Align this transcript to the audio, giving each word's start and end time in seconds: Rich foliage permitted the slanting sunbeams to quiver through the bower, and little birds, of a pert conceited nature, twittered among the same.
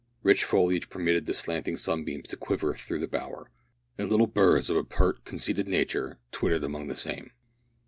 Rich 0.23 0.45
foliage 0.45 0.89
permitted 0.89 1.27
the 1.27 1.33
slanting 1.35 1.77
sunbeams 1.77 2.27
to 2.29 2.35
quiver 2.35 2.73
through 2.73 2.97
the 2.97 3.07
bower, 3.07 3.51
and 3.99 4.09
little 4.09 4.25
birds, 4.25 4.71
of 4.71 4.77
a 4.77 4.83
pert 4.83 5.23
conceited 5.25 5.67
nature, 5.67 6.17
twittered 6.31 6.63
among 6.63 6.87
the 6.87 6.95
same. 6.95 7.29